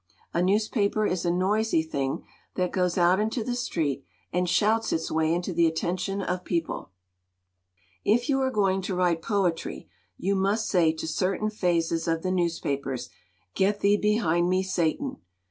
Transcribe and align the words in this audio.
A 0.33 0.41
newspaper 0.41 1.05
is 1.05 1.25
a 1.25 1.29
noisy 1.31 1.83
thing 1.83 2.23
that 2.55 2.71
goes 2.71 2.97
out 2.97 3.19
into 3.19 3.43
the 3.43 3.53
street 3.53 4.03
and 4.33 4.49
shouts 4.49 4.91
its 4.91 5.11
way 5.11 5.31
into 5.31 5.53
the 5.53 5.67
attention 5.67 6.23
of 6.23 6.43
people. 6.43 6.89
"If 8.03 8.27
you 8.27 8.41
are 8.41 8.49
going 8.49 8.81
to 8.81 8.95
write 8.95 9.21
poetry 9.21 9.87
you 10.17 10.33
must 10.35 10.67
say 10.67 10.91
to 10.91 11.07
certain 11.07 11.51
phases 11.51 12.07
of 12.07 12.23
the 12.23 12.31
newspapers,' 12.31 13.09
Get 13.53 13.81
thee 13.81 13.95
behind 13.95 14.49
me, 14.49 14.63
Satan!' 14.63 15.17